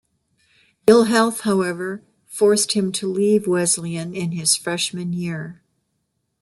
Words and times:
Ill 0.87 1.03
health, 1.03 1.41
however, 1.41 2.01
forced 2.25 2.71
him 2.71 2.91
to 2.91 3.07
leave 3.07 3.45
Wesleyan 3.45 4.15
in 4.15 4.31
his 4.31 4.55
freshman 4.55 5.13
year. 5.13 5.61